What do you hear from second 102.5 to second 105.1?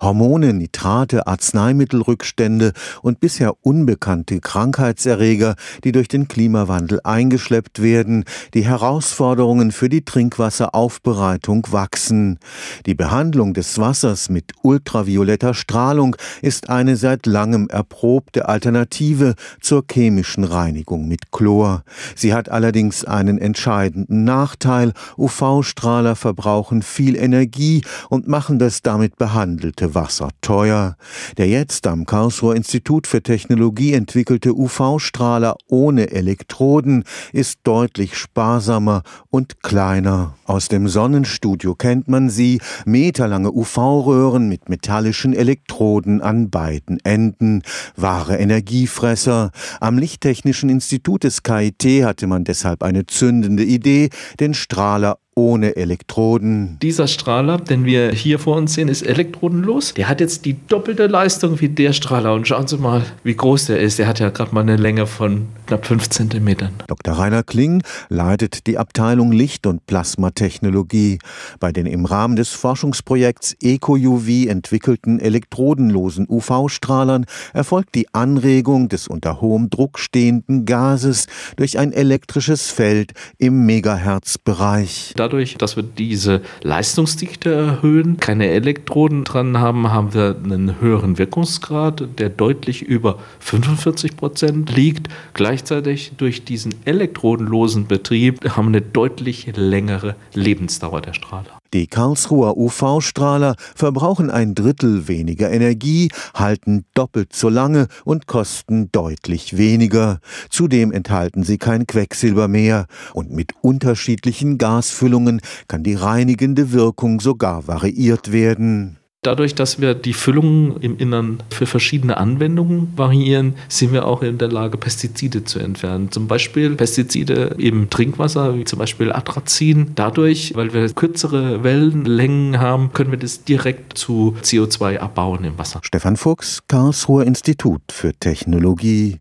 UV-Strahler verbrauchen ein Drittel